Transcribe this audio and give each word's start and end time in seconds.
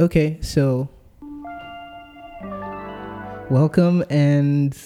Okay, 0.00 0.38
so 0.40 0.88
welcome 3.50 4.04
and 4.08 4.78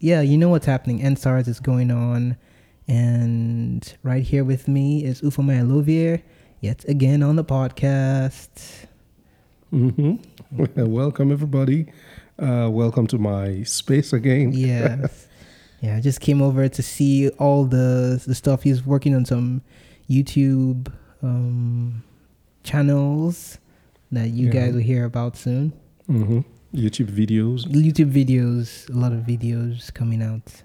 yeah, 0.00 0.20
you 0.20 0.36
know 0.36 0.50
what's 0.50 0.66
happening. 0.66 1.00
EndSARS 1.00 1.48
is 1.48 1.60
going 1.60 1.90
on, 1.90 2.36
and 2.86 3.96
right 4.02 4.22
here 4.22 4.44
with 4.44 4.68
me 4.68 5.02
is 5.02 5.22
Ufomaya 5.22 5.66
Lovier, 5.66 6.20
yet 6.60 6.84
again 6.86 7.22
on 7.22 7.36
the 7.36 7.44
podcast. 7.44 8.84
Mm-hmm. 9.72 10.64
welcome 10.92 11.32
everybody. 11.32 11.90
Uh, 12.38 12.68
welcome 12.70 13.06
to 13.06 13.16
my 13.16 13.62
space 13.62 14.12
again. 14.12 14.52
Yes. 14.54 15.26
yeah, 15.80 15.96
I 15.96 16.02
just 16.02 16.20
came 16.20 16.42
over 16.42 16.68
to 16.68 16.82
see 16.82 17.30
all 17.38 17.64
the 17.64 18.22
the 18.26 18.34
stuff. 18.34 18.64
He's 18.64 18.84
working 18.84 19.14
on 19.14 19.24
some 19.24 19.62
YouTube 20.10 20.92
um, 21.22 22.04
channels 22.62 23.56
that 24.12 24.30
you 24.30 24.46
Yeah. 24.46 24.52
guys 24.52 24.74
will 24.74 24.82
hear 24.82 25.04
about 25.04 25.36
soon. 25.36 25.72
hmm 26.06 26.40
YouTube 26.74 27.10
videos. 27.10 27.66
YouTube 27.66 28.12
videos, 28.12 28.88
a 28.88 28.96
lot 28.96 29.12
of 29.12 29.20
videos 29.26 29.92
coming 29.92 30.22
out. 30.22 30.62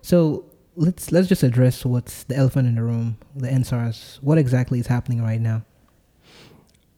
So 0.00 0.44
let's 0.76 1.10
let's 1.12 1.28
just 1.28 1.42
address 1.42 1.84
what's 1.84 2.24
the 2.24 2.36
elephant 2.36 2.68
in 2.68 2.76
the 2.76 2.82
room, 2.82 3.16
the 3.34 3.48
EndSARS. 3.48 4.18
What 4.22 4.38
exactly 4.38 4.78
is 4.78 4.86
happening 4.86 5.20
right 5.22 5.40
now? 5.40 5.64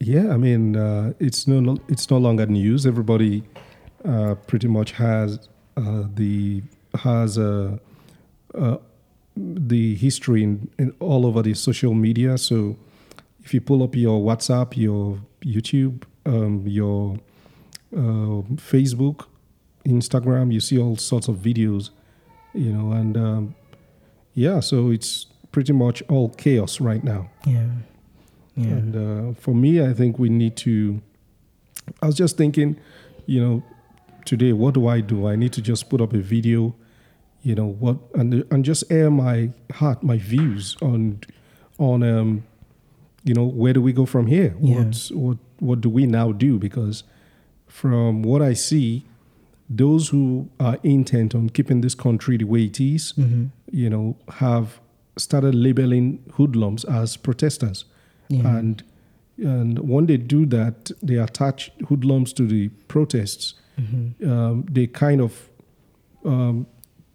Yeah, 0.01 0.33
I 0.35 0.37
mean, 0.37 0.77
uh, 0.77 1.15
it's 1.19 1.47
no, 1.47 1.79
it's 1.89 2.11
no 2.11 2.19
longer 2.19 2.45
news. 2.47 2.85
Everybody 2.87 3.43
uh, 4.05 4.35
pretty 4.47 4.69
much 4.69 4.93
has 4.93 5.39
uh, 5.79 6.05
the 6.15 6.63
has 6.97 7.39
uh, 7.39 7.79
uh, 8.55 8.77
the 9.37 9.95
history 9.95 10.43
in, 10.43 10.69
in 10.79 10.93
all 11.01 11.25
over 11.25 11.41
the 11.43 11.55
social 11.55 11.95
media. 11.95 12.37
So 12.37 12.77
if 13.43 13.55
you 13.55 13.61
pull 13.63 13.83
up 13.83 13.97
your 13.97 14.21
WhatsApp, 14.23 14.77
your 14.77 15.19
YouTube, 15.45 16.05
um, 16.27 16.67
your 16.67 17.19
uh, 17.95 18.43
Facebook, 18.57 19.27
Instagram, 19.87 20.53
you 20.53 20.61
see 20.61 20.79
all 20.79 20.97
sorts 20.97 21.29
of 21.29 21.37
videos, 21.37 21.91
you 22.55 22.73
know, 22.73 22.93
and 22.93 23.17
um, 23.17 23.55
yeah, 24.35 24.61
so 24.61 24.91
it's 24.91 25.27
pretty 25.53 25.73
much 25.73 26.03
all 26.09 26.31
chaos 26.31 26.81
right 26.81 27.05
now. 27.05 27.31
Yeah, 27.47 27.67
yeah, 28.57 28.69
And 28.69 28.97
uh, 28.97 29.41
for 29.41 29.55
me, 29.55 29.85
I 29.85 29.93
think 29.93 30.19
we 30.19 30.29
need 30.29 30.57
to. 30.59 31.01
I 32.01 32.07
was 32.07 32.15
just 32.15 32.37
thinking, 32.37 32.79
you 33.27 33.41
know, 33.45 33.63
today, 34.25 34.53
what 34.53 34.75
do 34.75 34.89
I 34.89 35.01
do? 35.01 35.29
I 35.29 35.37
need 35.37 35.53
to 35.55 35.63
just 35.63 35.91
put 35.91 36.01
up 36.01 36.13
a 36.13 36.19
video, 36.19 36.75
you 37.43 37.55
know, 37.55 37.67
what 37.67 37.99
and 38.15 38.45
and 38.51 38.65
just 38.65 38.91
air 38.91 39.11
my 39.11 39.51
heart, 39.73 40.03
my 40.03 40.19
views 40.19 40.77
on 40.81 41.21
on 41.79 42.03
um, 42.03 42.45
you 43.25 43.35
know, 43.35 43.45
where 43.45 43.73
do 43.73 43.81
we 43.83 43.93
go 43.93 44.07
from 44.07 44.27
here? 44.27 44.55
Yeah. 44.61 44.77
What 44.85 45.11
what 45.13 45.39
what 45.59 45.81
do 45.81 45.89
we 45.91 46.07
now 46.07 46.33
do? 46.33 46.59
Because 46.59 47.05
from 47.67 48.23
what 48.23 48.43
I 48.43 48.55
see, 48.55 49.05
those 49.69 50.11
who 50.11 50.49
are 50.61 50.79
intent 50.83 51.35
on 51.35 51.49
keeping 51.49 51.81
this 51.81 51.95
country 51.95 52.37
the 52.37 52.45
way 52.45 52.65
it 52.65 52.81
is, 52.81 53.13
hmm 53.17 53.47
you 53.73 53.91
know, 53.91 54.17
have 54.29 54.81
started 55.17 55.55
labeling 55.55 56.19
hoodlums 56.35 56.85
as 56.85 57.17
protesters 57.17 57.85
yeah, 58.29 58.57
and 58.57 58.83
and 59.39 59.79
when 59.81 60.07
they 60.07 60.17
do 60.17 60.47
that, 60.47 60.91
they 61.03 61.17
attach 61.17 61.73
hoodlums 61.89 62.33
to 62.35 62.47
the 62.47 62.69
protests. 62.89 63.55
hmm 63.77 64.11
Um, 64.25 64.65
they 64.71 64.87
kind 64.87 65.21
of 65.21 65.51
um, 66.25 66.67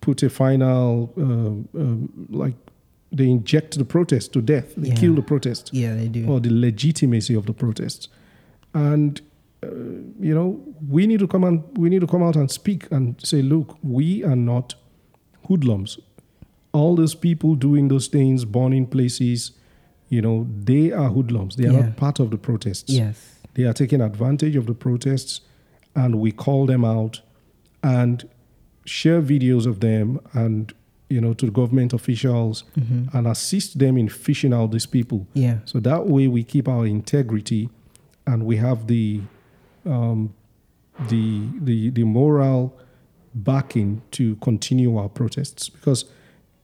put 0.02 0.23
a 0.23 0.30
final 0.30 1.14
um, 1.18 1.68
um, 1.76 2.28
like 2.30 2.56
they 3.12 3.28
inject 3.30 3.78
the 3.78 3.86
protest 3.86 4.34
to 4.34 4.42
death. 4.42 4.76
They 4.76 4.90
Yeah. 4.90 4.96
kill 4.96 5.16
the 5.16 5.22
protest 5.22 5.72
yeah, 5.74 5.96
they 5.96 6.08
do. 6.08 6.28
or 6.28 6.40
the 6.40 6.52
legitimacy 6.52 7.34
of 7.36 7.46
the 7.46 7.54
protests. 7.54 8.08
And 8.74 9.22
uh, 9.62 9.68
you 10.22 10.34
know, 10.34 10.60
we 10.88 11.06
need 11.08 11.20
to 11.20 11.28
come 11.28 11.44
and 11.44 11.64
we 11.78 11.90
need 11.90 12.00
to 12.02 12.08
come 12.08 12.24
out 12.24 12.36
and 12.38 12.50
speak 12.50 12.88
and 12.92 13.16
say, 13.22 13.42
look, 13.42 13.78
we 13.84 14.24
are 14.24 14.36
not 14.38 14.76
hoodlums. 15.48 16.00
All 16.72 16.95
those 16.95 17.16
people 17.16 17.56
doing 17.56 17.88
those 17.89 18.08
things, 18.08 18.45
burning 18.45 18.86
places, 18.86 19.52
you 20.08 20.22
know, 20.22 20.48
they 20.64 20.92
are 20.92 21.10
hoodlums. 21.10 21.56
They 21.56 21.67
are 21.67 21.73
Yeah. 21.73 21.80
not 21.88 21.98
part 21.98 22.20
of 22.20 22.30
the 22.30 22.38
protests. 22.38 22.94
yes, 22.94 23.36
They 23.56 23.64
are 23.66 23.73
taking 23.73 24.00
advantage 24.02 24.56
of 24.56 24.66
the 24.66 24.73
protests, 24.76 25.42
and 25.95 26.16
we 26.22 26.32
call 26.32 26.66
them 26.66 26.86
out 26.86 27.22
and 27.83 28.23
share 28.86 29.22
videos 29.22 29.66
of 29.66 29.80
them 29.82 30.20
and 30.33 30.73
you 31.09 31.20
know 31.20 31.33
to 31.33 31.49
government 31.52 31.93
officials 31.93 32.64
hmm 32.75 33.03
and 33.14 33.27
assist 33.27 33.80
them 33.80 33.97
in 33.97 34.08
fishing 34.09 34.53
out 34.53 34.71
these 34.71 34.86
people. 34.86 35.25
yeah, 35.33 35.58
So 35.65 35.80
that 35.80 36.05
way 36.08 36.27
we 36.27 36.43
keep 36.43 36.67
our 36.67 36.86
integrity 36.86 37.70
and 38.27 38.45
we 38.45 38.58
have 38.58 38.87
the 38.87 39.21
um, 39.86 40.33
the 41.09 41.42
the 41.61 41.89
the 41.89 42.03
moral 42.03 42.77
backing 43.33 44.02
to 44.11 44.36
continue 44.37 44.97
our 44.97 45.09
protests 45.09 45.70
because 45.70 46.05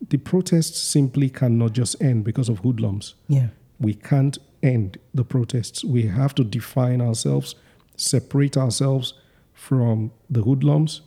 the 0.09 0.17
protests 0.17 0.79
simply 0.79 1.29
cannot 1.29 1.73
just 1.73 2.01
end 2.01 2.23
because 2.23 2.50
of 2.50 2.59
hoodlums. 2.59 3.16
yeah, 3.27 3.47
We 3.79 3.94
can't 3.94 4.38
end 4.62 4.97
the 5.13 5.23
protests. 5.23 5.83
We 5.83 6.03
have 6.07 6.35
to 6.35 6.44
define 6.44 7.01
ourselves, 7.01 7.56
separate 7.95 8.57
ourselves 8.57 9.13
from 9.53 10.12
the 10.29 10.41
hoodlums, 10.41 11.01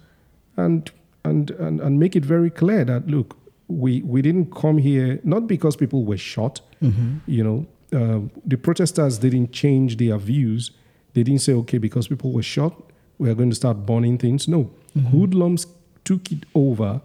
and 0.56 0.91
and 1.28 1.50
and, 1.66 1.81
and 1.81 1.99
make 1.99 2.15
it 2.16 2.25
very 2.25 2.50
clear 2.50 2.84
that 2.84 3.03
look, 3.06 3.37
we 3.69 4.03
we 4.12 4.22
didn't 4.22 4.49
come 4.62 4.78
here 4.78 5.21
not 5.25 5.43
because 5.47 5.77
people 5.77 6.00
were 6.05 6.19
shot 6.19 6.61
hmm 6.81 7.16
you 7.27 7.43
know, 7.47 7.59
um, 8.00 8.31
the 8.50 8.56
protesters 8.56 9.19
didn't 9.19 9.50
change 9.53 9.97
their 9.97 10.17
views. 10.19 10.71
They 11.15 11.22
didn't 11.25 11.41
say, 11.43 11.53
okay, 11.55 11.78
because 11.78 12.06
people 12.09 12.31
were 12.33 12.44
shot, 12.56 12.72
we 13.19 13.28
are 13.31 13.34
going 13.34 13.50
to 13.50 13.56
start 13.56 13.77
burning 13.87 14.19
things. 14.19 14.47
No, 14.47 14.71
hoodlums 15.11 15.67
took 16.05 16.31
it 16.33 16.44
over 16.55 17.00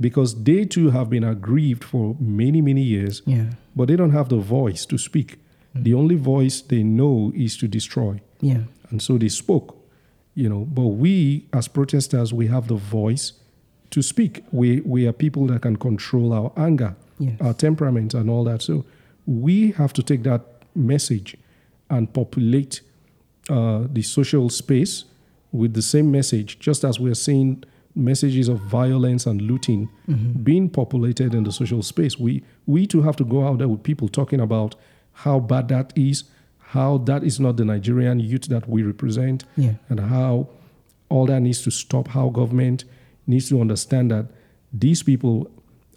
because 0.00 0.30
they 0.44 0.64
too 0.64 0.90
have 0.90 1.08
been 1.10 1.24
aggrieved 1.24 1.84
for 1.84 2.16
many, 2.18 2.60
many 2.62 2.82
years, 2.82 3.22
yeah, 3.26 3.44
but 3.76 3.88
they 3.88 3.96
don't 3.96 4.12
have 4.12 4.28
the 4.28 4.38
voice 4.38 4.86
to 4.86 4.96
speak. 4.98 5.38
The 5.74 5.94
only 5.94 6.16
voice 6.16 6.62
they 6.62 6.82
know 6.82 7.32
is 7.34 7.56
to 7.58 7.66
destroy. 7.68 8.20
yeah, 8.42 8.62
And 8.90 9.00
so 9.02 9.18
they 9.18 9.28
spoke, 9.30 9.68
you 10.34 10.48
know. 10.48 10.64
But 10.78 10.88
we, 11.02 11.46
as 11.52 11.68
protesters, 11.68 12.32
we 12.32 12.46
have 12.48 12.66
the 12.66 12.76
voice 12.76 13.32
to 13.92 14.02
speak. 14.02 14.44
We, 14.50 14.80
we 14.80 15.06
are 15.06 15.12
people 15.12 15.46
that 15.46 15.62
can 15.62 15.76
control 15.76 16.32
our 16.32 16.52
anger 16.56 16.96
yes, 17.18 17.40
our 17.40 17.54
temperament 17.54 18.14
and 18.14 18.28
all 18.28 18.44
that. 18.44 18.62
So 18.62 18.84
we 19.26 19.72
have 19.72 19.92
to 19.94 20.02
take 20.02 20.22
that 20.24 20.42
message 20.74 21.36
and 21.88 22.12
populate 22.12 22.80
uh, 23.48 23.84
the 23.92 24.02
social 24.02 24.48
space 24.50 25.04
with 25.52 25.74
the 25.74 25.82
same 25.82 26.10
message, 26.10 26.58
just 26.58 26.84
as 26.84 26.98
we're 26.98 27.14
seeing 27.14 27.62
messages 27.94 28.48
of 28.48 28.58
violence 28.60 29.26
and 29.26 29.42
looting 29.42 29.88
hmm 30.06 30.30
being 30.42 30.68
populated 30.68 31.34
in 31.34 31.44
the 31.44 31.52
social 31.52 31.82
space. 31.82 32.18
We 32.18 32.42
we 32.66 32.86
too 32.86 33.02
have 33.02 33.16
to 33.16 33.24
go 33.24 33.46
out 33.46 33.58
there 33.58 33.68
with 33.68 33.82
people 33.82 34.08
talking 34.08 34.40
about 34.40 34.74
how 35.12 35.38
bad 35.40 35.68
that 35.68 35.92
is, 35.94 36.24
how 36.58 36.98
that 36.98 37.22
is 37.22 37.38
not 37.38 37.56
the 37.58 37.64
Nigerian 37.64 38.18
youth 38.18 38.46
that 38.48 38.66
we 38.68 38.82
represent, 38.82 39.44
yeah, 39.56 39.74
and 39.90 40.00
how 40.00 40.48
all 41.10 41.26
that 41.26 41.40
needs 41.40 41.62
to 41.62 41.70
stop, 41.70 42.08
how 42.08 42.30
government 42.30 42.84
needs 43.26 43.48
to 43.48 43.60
understand 43.60 44.10
that 44.10 44.26
these 44.72 45.02
people 45.02 45.50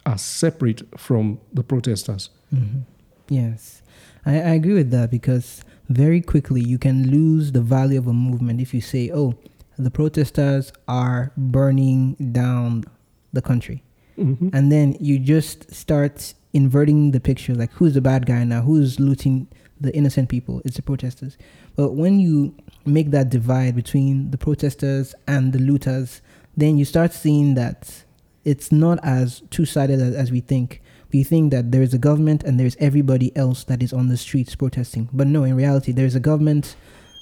are 0.04 0.18
separate 0.18 0.82
from 0.98 1.38
the 1.52 1.62
protesters. 1.62 2.30
hmm 2.50 2.80
Yes, 3.28 3.82
I, 4.24 4.34
I 4.34 4.54
agree 4.54 4.74
with 4.74 4.92
that 4.92 5.10
because 5.10 5.62
very 5.88 6.20
quickly 6.20 6.60
you 6.60 6.78
can 6.78 7.10
lose 7.10 7.50
the 7.52 7.60
value 7.60 7.98
of 7.98 8.06
a 8.06 8.12
movement 8.12 8.60
if 8.60 8.72
you 8.72 8.80
say, 8.80 9.10
"Oh, 9.12 9.34
the 9.76 9.90
protesters 9.90 10.72
are 10.86 11.32
burning 11.36 12.14
down 12.32 12.84
the 13.32 13.42
country," 13.42 13.82
Mhm. 14.16 14.50
and 14.52 14.70
then 14.70 14.96
you 15.00 15.18
just 15.18 15.74
start 15.74 16.34
inverting 16.52 17.10
the 17.10 17.18
picture. 17.20 17.52
Like, 17.54 17.72
who's 17.72 17.94
the 17.94 18.00
bad 18.00 18.26
guy 18.26 18.44
now? 18.44 18.62
Who's 18.62 19.00
looting 19.00 19.48
the 19.80 19.92
innocent 19.94 20.28
people? 20.28 20.62
It's 20.64 20.76
the 20.76 20.82
protesters. 20.82 21.36
But 21.74 21.92
when 21.94 22.20
you 22.20 22.54
make 22.86 23.10
that 23.10 23.28
divide 23.28 23.74
between 23.74 24.30
the 24.30 24.38
protesters 24.38 25.14
and 25.26 25.52
the 25.52 25.58
looters, 25.58 26.22
then 26.56 26.78
you 26.78 26.84
start 26.84 27.12
seeing 27.12 27.54
that 27.54 28.04
it's 28.44 28.70
not 28.72 28.98
as 29.02 29.42
two-sided 29.50 30.00
as, 30.00 30.14
as 30.14 30.30
we 30.30 30.40
think 30.40 30.82
we 31.12 31.22
think 31.22 31.52
that 31.52 31.70
there 31.72 31.82
is 31.82 31.94
a 31.94 31.98
government 31.98 32.42
and 32.42 32.58
there's 32.58 32.76
everybody 32.80 33.34
else 33.36 33.64
that 33.64 33.82
is 33.82 33.92
on 33.92 34.08
the 34.08 34.16
streets 34.16 34.54
protesting. 34.54 35.08
But 35.12 35.28
no, 35.28 35.44
in 35.44 35.54
reality, 35.54 35.92
there's 35.92 36.14
a 36.14 36.20
government, 36.20 36.76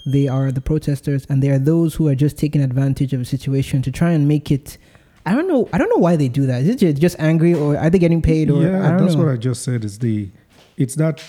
they 0.07 0.27
are 0.27 0.51
the 0.51 0.61
protesters, 0.61 1.27
and 1.29 1.43
they 1.43 1.51
are 1.51 1.59
those 1.59 1.95
who 1.95 2.09
are 2.09 2.15
just 2.15 2.37
taking 2.39 2.63
advantage 2.63 3.13
of 3.13 3.21
a 3.21 3.25
situation 3.25 3.83
to 3.83 3.93
try 3.93 4.13
and 4.13 4.27
make 4.27 4.51
it. 4.51 4.79
I 5.27 5.35
don't 5.35 5.49
know. 5.49 5.69
I 5.73 5.79
don't 5.79 5.91
know 5.91 6.01
why 6.01 6.17
they 6.17 6.29
do 6.29 6.47
that. 6.47 6.63
Is 6.63 6.69
it 6.69 6.79
ju- 6.79 6.93
just 6.95 7.17
angry, 7.19 7.55
or 7.55 7.77
are 7.77 7.91
they 7.91 7.99
getting 7.99 8.23
paid, 8.23 8.51
or 8.51 8.63
yeah, 8.63 8.87
I 8.87 8.91
don't 8.91 9.05
that's 9.05 9.15
know. 9.15 9.25
what 9.25 9.33
I 9.33 9.37
just 9.37 9.63
said. 9.63 9.85
Is 9.85 9.99
the 9.99 10.31
it's 10.77 10.95
that 10.97 11.23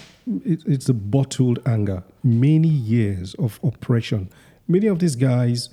it, 0.44 0.64
it's 0.66 0.86
the 0.86 0.94
bottled 0.94 1.60
anger. 1.66 2.04
Many 2.24 2.68
years 2.68 3.36
of 3.36 3.60
oppression. 3.64 4.30
Many 4.68 4.88
of 4.88 5.00
these 5.00 5.16
guys, 5.16 5.70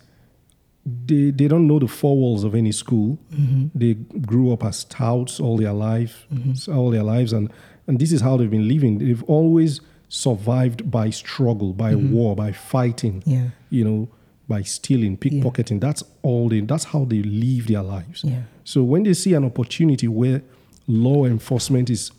they 0.84 1.30
they 1.30 1.46
don't 1.48 1.66
know 1.66 1.78
the 1.78 1.86
four 1.88 2.16
walls 2.16 2.44
of 2.44 2.54
any 2.54 2.72
school. 2.72 3.18
Mhm. 3.32 3.70
They 3.74 3.94
grew 4.26 4.52
up 4.52 4.64
as 4.64 4.84
touts 4.84 5.38
all 5.40 5.56
their 5.56 5.72
life, 5.72 6.26
Mhm. 6.34 6.68
all 6.76 6.90
their 6.90 7.04
lives, 7.04 7.32
and 7.32 7.48
and 7.86 7.98
this 7.98 8.12
is 8.12 8.20
how 8.20 8.36
they've 8.36 8.50
been 8.50 8.68
living. 8.68 8.98
They've 8.98 9.22
always 9.24 9.80
survived 10.08 10.90
by 10.90 11.10
struggle, 11.10 11.72
by 11.72 11.94
Mhm. 11.94 12.10
war, 12.10 12.36
by 12.36 12.52
fighting, 12.52 13.22
Yeah. 13.26 13.48
you 13.70 13.84
know, 13.84 14.08
by 14.48 14.62
stealing, 14.62 15.16
pickpocketing. 15.16 15.80
That's 15.80 16.02
all 16.22 16.48
they. 16.48 16.60
That's 16.60 16.84
how 16.84 17.04
they 17.04 17.22
live 17.22 17.66
their 17.68 17.82
lives. 17.82 18.22
Yeah. 18.24 18.42
So 18.64 18.82
when 18.84 19.04
they 19.04 19.14
see 19.14 19.34
an 19.34 19.44
opportunity 19.44 20.08
where 20.08 20.42
law 20.88 21.24
enforcement 21.24 21.88
is, 21.90 22.10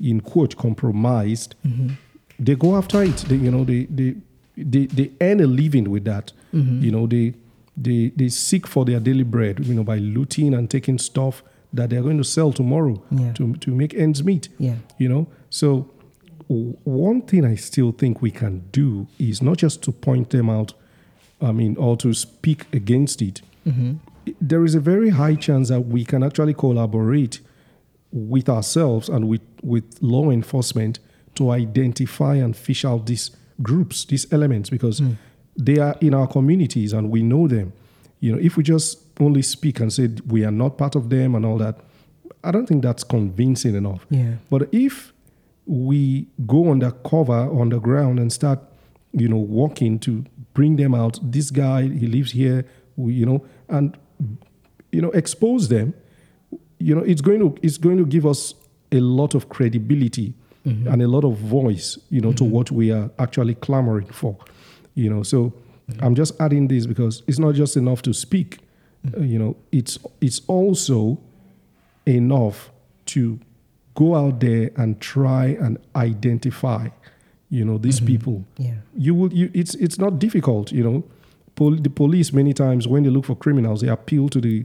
in 0.00 0.20
quote, 0.20 0.56
compromised, 0.56 1.54
Mhm. 1.66 1.92
they 2.38 2.54
go 2.54 2.76
after 2.76 3.02
it. 3.02 3.16
They, 3.28 3.36
you 3.36 3.50
know, 3.50 3.64
they 3.64 3.86
they 3.86 4.14
they, 4.56 4.86
they 4.86 5.10
earn 5.22 5.40
a 5.40 5.46
living 5.46 5.88
with 5.90 6.04
that. 6.04 6.32
Mhm. 6.52 6.82
You 6.82 6.90
know, 6.90 7.06
they 7.06 7.32
they 7.80 8.12
they 8.16 8.28
seek 8.28 8.66
for 8.66 8.84
their 8.84 9.00
daily 9.00 9.24
bread. 9.24 9.64
You 9.66 9.74
know, 9.74 9.84
by 9.84 9.98
looting 9.98 10.54
and 10.54 10.68
taking 10.70 10.98
stuff 10.98 11.42
that 11.72 11.90
they're 11.90 12.02
going 12.02 12.18
to 12.18 12.24
sell 12.24 12.52
tomorrow 12.52 13.02
Yeah. 13.10 13.32
to 13.34 13.54
to 13.54 13.70
make 13.74 13.94
ends 13.94 14.22
meet. 14.24 14.48
Yeah. 14.58 14.76
You 14.98 15.08
know, 15.08 15.26
so 15.50 15.88
one 16.48 17.22
thing 17.22 17.44
I 17.44 17.54
still 17.56 17.92
think 17.92 18.20
we 18.22 18.30
can 18.30 18.64
do 18.72 19.06
is 19.18 19.40
not 19.42 19.56
just 19.58 19.82
to 19.82 19.92
point 19.92 20.30
them 20.30 20.50
out. 20.50 20.74
I 21.40 21.52
mean, 21.52 21.76
or 21.76 21.96
to 21.98 22.12
speak 22.12 22.66
against 22.72 23.22
it. 23.22 23.40
Mhm. 23.66 23.96
There 24.40 24.64
is 24.64 24.74
a 24.74 24.80
very 24.80 25.10
high 25.10 25.34
chance 25.36 25.68
that 25.68 25.80
we 25.86 26.04
can 26.04 26.22
actually 26.22 26.52
collaborate 26.54 27.40
with 28.12 28.48
ourselves 28.48 29.08
and 29.08 29.26
with, 29.28 29.40
with 29.62 29.84
law 30.02 30.30
enforcement 30.30 30.98
to 31.36 31.50
identify 31.50 32.34
and 32.34 32.54
fish 32.56 32.84
out 32.84 33.06
these 33.06 33.30
groups, 33.62 34.04
these 34.04 34.26
elements, 34.32 34.68
because 34.68 35.00
Mm. 35.00 35.16
They 35.56 35.78
are 35.78 35.96
in 36.00 36.14
our 36.14 36.26
communities 36.26 36.92
and 36.92 37.10
we 37.10 37.22
know 37.22 37.48
them. 37.48 37.72
You 38.20 38.32
know, 38.32 38.38
if 38.40 38.56
we 38.56 38.62
just 38.62 38.98
only 39.20 39.42
speak 39.42 39.80
and 39.80 39.92
say 39.92 40.08
we 40.26 40.44
are 40.44 40.50
not 40.52 40.78
part 40.78 40.94
of 40.96 41.10
them 41.10 41.34
and 41.34 41.44
all 41.44 41.58
that, 41.58 41.80
I 42.44 42.50
don't 42.50 42.66
think 42.66 42.82
that's 42.82 43.04
convincing 43.04 43.74
enough. 43.74 44.06
Yeah. 44.10 44.34
But 44.48 44.68
if 44.72 45.12
we 45.66 46.26
go 46.46 46.70
undercover 46.70 47.32
on 47.50 47.68
the 47.70 47.78
ground 47.78 48.18
and 48.18 48.32
start, 48.32 48.60
you 49.12 49.28
know, 49.28 49.36
walking 49.36 49.98
to 50.00 50.24
bring 50.54 50.76
them 50.76 50.94
out, 50.94 51.18
this 51.22 51.50
guy, 51.50 51.82
he 51.82 52.06
lives 52.06 52.32
here, 52.32 52.64
we, 52.96 53.14
you 53.14 53.26
know, 53.26 53.44
and 53.68 53.96
you 54.92 55.00
know, 55.00 55.10
expose 55.10 55.68
them, 55.68 55.94
you 56.78 56.94
know, 56.94 57.02
it's 57.02 57.20
going 57.20 57.40
to 57.40 57.56
it's 57.62 57.78
going 57.78 57.98
to 57.98 58.04
give 58.06 58.26
us 58.26 58.54
a 58.92 59.00
lot 59.00 59.34
of 59.34 59.48
credibility 59.48 60.34
Mhm. 60.66 60.92
and 60.92 61.00
a 61.02 61.08
lot 61.08 61.24
of 61.24 61.38
voice, 61.38 61.98
you 62.10 62.20
know, 62.20 62.32
to 62.34 62.44
what 62.44 62.70
we 62.70 62.90
are 62.92 63.10
actually 63.18 63.54
clamoring 63.54 64.06
for. 64.08 64.36
You 65.00 65.10
know, 65.10 65.22
so 65.24 65.52
I'm 66.04 66.14
just 66.14 66.32
adding 66.40 66.68
this 66.68 66.86
because 66.86 67.22
it's 67.26 67.38
not 67.38 67.54
just 67.54 67.76
enough 67.76 68.00
to 68.02 68.12
speak. 68.12 68.58
Uh, 69.16 69.20
you 69.32 69.38
know, 69.38 69.56
it's 69.72 69.98
it's 70.20 70.40
also 70.46 71.18
enough 72.06 72.70
to 73.06 73.38
go 73.94 74.14
out 74.14 74.40
there 74.40 74.70
and 74.76 75.00
try 75.00 75.46
and 75.64 75.78
identify, 75.96 76.88
you 77.50 77.64
know, 77.64 77.78
these 77.78 78.00
people. 78.00 78.44
Yeah. 78.58 78.74
You 78.96 79.14
will. 79.14 79.32
You, 79.32 79.50
it's 79.54 79.74
it's 79.76 79.98
not 79.98 80.18
difficult. 80.18 80.72
You 80.72 80.84
know, 80.84 81.04
Pol- 81.56 81.76
the 81.82 81.90
police 81.90 82.32
many 82.32 82.52
times 82.52 82.86
when 82.86 83.02
they 83.02 83.10
look 83.10 83.24
for 83.26 83.36
criminals, 83.36 83.80
they 83.80 83.88
appeal 83.88 84.28
to 84.28 84.40
the 84.40 84.64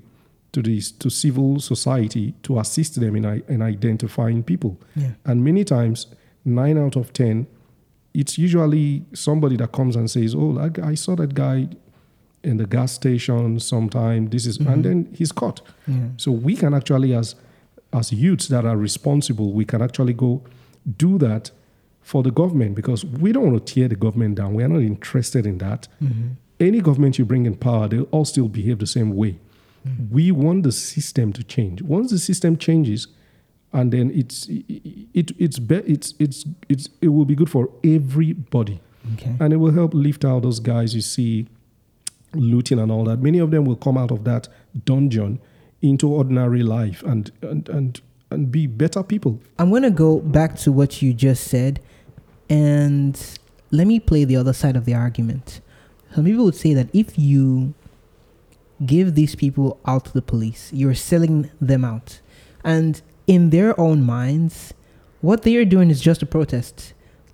to 0.51 0.61
the 0.61 0.81
to 0.99 1.09
civil 1.09 1.59
society 1.59 2.33
to 2.43 2.59
assist 2.59 2.99
them 2.99 3.15
in 3.15 3.25
i- 3.25 3.43
in 3.47 3.61
identifying 3.61 4.43
people. 4.43 4.77
Yeah. 4.95 5.11
And 5.25 5.43
many 5.43 5.63
times, 5.63 6.07
nine 6.45 6.77
out 6.77 6.95
of 6.95 7.11
ten, 7.13 7.47
it's 8.21 8.37
usually 8.37 9.03
somebody 9.13 9.55
that 9.57 9.71
comes 9.71 9.95
and 9.95 10.09
says, 10.09 10.33
"Oh, 10.35 10.53
guy- 10.69 10.87
I 10.91 10.95
saw 10.95 11.15
that 11.15 11.33
guy 11.33 11.67
in 12.43 12.57
the 12.57 12.65
gas 12.65 12.91
station 12.93 13.59
sometime. 13.59 14.29
This 14.29 14.45
is," 14.45 14.57
Mhm. 14.59 14.71
and 14.73 14.85
then 14.85 15.07
he's 15.13 15.31
caught. 15.31 15.61
Yeah. 15.87 15.95
So 16.17 16.31
we 16.31 16.55
can 16.55 16.73
actually, 16.73 17.13
as 17.13 17.35
as 17.93 18.11
youths 18.11 18.47
that 18.49 18.65
are 18.65 18.75
responsible, 18.77 19.53
we 19.53 19.63
can 19.63 19.81
actually 19.81 20.13
go 20.13 20.41
do 20.97 21.17
that 21.17 21.51
for 22.01 22.23
the 22.23 22.31
government 22.31 22.75
because 22.75 23.05
we 23.05 23.31
don't 23.31 23.45
want 23.51 23.65
to 23.65 23.73
tear 23.73 23.87
the 23.87 23.95
government 23.95 24.35
down. 24.35 24.53
We 24.53 24.63
are 24.63 24.67
not 24.67 24.81
interested 24.81 25.45
in 25.45 25.57
that. 25.59 25.87
Mhm. 26.03 26.35
Any 26.59 26.81
government 26.81 27.17
you 27.17 27.25
bring 27.25 27.45
in 27.45 27.55
power, 27.55 27.87
they'll 27.87 28.09
all 28.11 28.25
still 28.25 28.47
behave 28.49 28.79
the 28.79 28.87
same 28.87 29.11
way. 29.15 29.33
Mm. 29.87 30.11
We 30.11 30.31
want 30.31 30.63
the 30.63 30.71
system 30.71 31.31
to 31.33 31.43
change. 31.43 31.81
Once 31.83 32.11
the 32.11 32.17
system 32.19 32.57
changes, 32.57 33.07
and 33.75 33.91
then 33.91 34.09
it's 34.15 34.47
it 34.49 35.27
it's 35.45 35.59
be, 35.59 35.75
it's 35.93 36.13
it's 36.19 36.45
it's 36.69 36.85
it 37.01 37.09
will 37.09 37.25
be 37.25 37.35
good 37.35 37.49
for 37.49 37.69
everybody, 37.83 38.79
Okay. 39.13 39.35
and 39.39 39.53
it 39.53 39.57
will 39.57 39.71
help 39.81 39.93
lift 39.93 40.23
out 40.25 40.41
those 40.43 40.59
guys 40.59 40.95
you 40.95 41.01
see 41.01 41.47
looting 42.33 42.79
and 42.79 42.91
all 42.91 43.03
that. 43.05 43.19
Many 43.21 43.39
of 43.39 43.51
them 43.51 43.65
will 43.65 43.75
come 43.75 43.97
out 43.97 44.11
of 44.11 44.23
that 44.23 44.47
dungeon 44.85 45.39
into 45.81 46.07
ordinary 46.09 46.63
life 46.63 47.03
and 47.03 47.31
and 47.41 47.69
and, 47.69 48.01
and 48.31 48.51
be 48.51 48.65
better 48.67 49.03
people. 49.03 49.39
I'm 49.59 49.69
going 49.69 49.83
to 49.83 49.91
go 50.05 50.19
back 50.19 50.55
to 50.63 50.71
what 50.71 51.01
you 51.01 51.13
just 51.13 51.43
said 51.43 51.79
and 52.49 53.13
let 53.71 53.87
me 53.87 53.99
play 53.99 54.23
the 54.25 54.35
other 54.37 54.53
side 54.53 54.75
of 54.75 54.85
the 54.85 54.93
argument. 54.93 55.61
Some 56.13 56.25
people 56.25 56.45
would 56.45 56.55
say 56.55 56.73
that 56.73 56.87
if 56.93 57.19
you 57.19 57.73
give 58.85 59.15
these 59.15 59.35
people 59.35 59.79
out 59.85 60.05
to 60.05 60.13
the 60.13 60.21
police, 60.21 60.71
you're 60.73 60.95
selling 60.95 61.49
them 61.61 61.83
out. 61.85 62.19
And 62.63 63.01
in 63.27 63.49
their 63.49 63.79
own 63.79 64.03
minds, 64.03 64.73
what 65.21 65.43
they 65.43 65.55
are 65.55 65.65
doing 65.65 65.89
is 65.89 66.01
just 66.01 66.21
a 66.21 66.25
protest. 66.25 66.93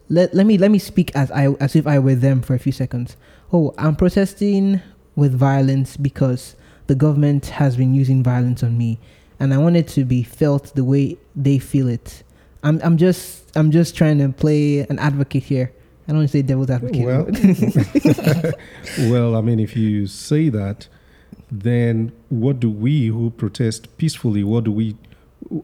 Let, 0.10 0.34
let 0.34 0.46
me 0.46 0.58
let 0.58 0.72
me 0.72 0.80
speak 0.80 1.16
as 1.16 1.32
I 1.32 1.48
as 1.60 1.76
if 1.76 1.88
I 1.88 2.00
were 2.00 2.16
them 2.16 2.42
for 2.42 2.54
a 2.54 2.60
few 2.60 2.72
seconds. 2.72 3.16
Oh, 3.54 3.74
I'm 3.78 3.96
protesting 3.96 4.82
with 5.16 5.34
violence 5.34 5.98
because 5.98 6.56
the 6.88 6.96
government 6.96 7.48
has 7.48 7.78
been 7.78 7.94
using 7.94 8.24
violence 8.24 8.64
on 8.64 8.78
me 8.78 9.00
and 9.42 9.54
I 9.54 9.58
want 9.58 9.76
it 9.76 9.88
to 9.90 10.06
be 10.06 10.22
felt 10.22 10.76
the 10.76 10.84
way 10.84 11.18
they 11.36 11.58
feel 11.58 11.88
it. 11.88 12.24
I'm 12.64 12.80
I'm 12.84 12.98
just 12.98 13.58
I'm 13.58 13.72
just 13.72 13.96
trying 13.96 14.20
to 14.20 14.30
play 14.30 14.80
an 14.80 15.00
advocate 15.00 15.44
here. 15.44 15.72
I 16.08 16.12
don't 16.12 16.20
want 16.20 16.30
to 16.30 16.38
say 16.38 16.42
devil's 16.42 16.70
advocate. 16.70 17.06
Well, 17.06 17.28
well, 19.12 19.36
I 19.36 19.42
mean, 19.42 19.60
if 19.60 19.76
you 19.76 20.08
say 20.08 20.50
that, 20.50 20.88
then 21.50 22.12
what 22.30 22.60
do 22.60 22.70
we 22.70 23.08
who 23.08 23.32
protest 23.32 23.98
peacefully? 23.98 24.44
What 24.44 24.66
do 24.66 24.72
we? 24.72 24.96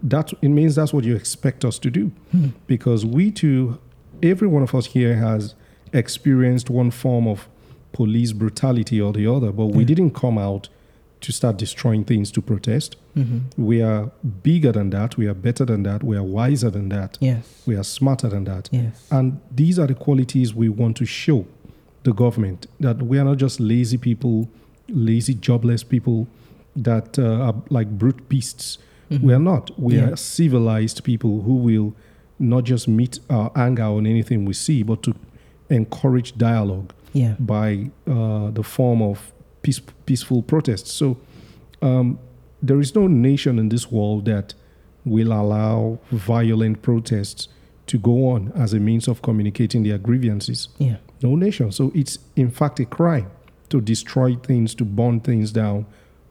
That 0.04 0.34
it 0.42 0.50
means 0.50 0.76
that's 0.76 0.94
what 0.94 1.04
you 1.04 1.16
expect 1.16 1.64
us 1.64 1.80
to 1.80 1.90
do, 1.90 2.12
Hmm. 2.32 2.48
because 2.68 3.06
we 3.06 3.32
too, 3.32 3.78
every 4.24 4.48
one 4.48 4.64
of 4.64 4.74
us 4.74 4.88
here 4.88 5.16
has 5.16 5.56
experienced 5.94 6.70
one 6.70 6.92
form 6.92 7.28
of 7.28 7.48
police 7.94 8.32
brutality 8.34 9.00
or 9.00 9.14
the 9.14 9.28
other, 9.28 9.52
but 9.52 9.68
we 9.68 9.80
Yeah. 9.84 9.88
didn't 9.88 10.12
come 10.14 10.38
out 10.38 10.70
to 11.22 11.32
start 11.32 11.58
destroying 11.58 12.04
things 12.04 12.32
to 12.32 12.42
protest. 12.42 12.96
Mhm. 13.16 13.42
We 13.58 13.82
are 13.82 14.12
bigger 14.44 14.72
than 14.72 14.92
that. 14.92 15.18
We 15.18 15.26
are 15.28 15.34
better 15.34 15.66
than 15.66 15.82
that. 15.84 16.04
We 16.04 16.16
are 16.16 16.24
wiser 16.24 16.70
than 16.70 16.90
that. 16.90 17.18
Yes. 17.20 17.64
We 17.66 17.76
are 17.76 17.84
smarter 17.84 18.30
than 18.30 18.44
that. 18.44 18.70
Yes. 18.72 19.08
And 19.10 19.38
these 19.56 19.80
are 19.80 19.88
the 19.88 19.96
qualities 19.96 20.54
we 20.54 20.70
want 20.70 20.96
to 20.98 21.06
show 21.06 21.46
the 22.04 22.14
government 22.14 22.68
that 22.80 23.02
we 23.02 23.18
are 23.18 23.24
not 23.26 23.38
just 23.38 23.60
lazy 23.60 23.98
people, 23.98 24.48
lazy, 24.88 25.34
jobless 25.34 25.84
people 25.84 26.28
that 26.76 27.18
uh, 27.18 27.24
are 27.48 27.56
like 27.70 27.98
brute 27.98 28.30
beasts. 28.30 28.78
Mhm. 29.10 29.22
We 29.22 29.34
are 29.34 29.40
not. 29.40 29.72
We 29.80 29.96
Yeah. 29.96 30.10
are 30.12 30.16
civilized 30.18 31.04
people 31.04 31.42
who 31.42 31.56
will 31.56 31.94
not 32.40 32.64
just 32.66 32.88
meet 32.88 33.20
our 33.30 33.52
anger 33.56 33.84
on 33.84 34.06
anything 34.06 34.46
we 34.46 34.54
see, 34.54 34.84
but 34.84 35.02
to 35.04 35.14
encourage 35.70 36.38
dialogue 36.38 36.94
Yeah. 37.14 37.36
by 37.40 37.90
uh, 38.08 38.52
the 38.52 38.64
form 38.64 39.02
of 39.02 39.32
peace, 39.62 39.82
peaceful 40.06 40.42
protests. 40.42 40.92
So 40.92 41.18
um, 41.82 42.20
there 42.62 42.80
is 42.80 42.96
no 42.96 43.08
nation 43.08 43.60
in 43.60 43.70
this 43.70 43.92
world 43.92 44.26
that 44.26 44.54
will 45.06 45.32
allow 45.32 46.00
violent 46.12 46.82
protests 46.82 47.48
to 47.88 47.98
go 47.98 48.30
on 48.30 48.52
as 48.56 48.74
a 48.74 48.80
means 48.80 49.08
of 49.08 49.22
communicating 49.22 49.84
their 49.84 49.98
grievances. 49.98 50.70
Yeah. 50.80 50.98
No 51.24 51.36
nation. 51.36 51.72
So 51.72 51.92
it's 51.96 52.20
in 52.36 52.50
fact 52.50 52.80
a 52.80 52.86
crime 52.86 53.28
to 53.70 53.80
destroy 53.82 54.36
things, 54.36 54.76
to 54.76 54.86
burn 54.86 55.20
things 55.22 55.52
down 55.52 55.86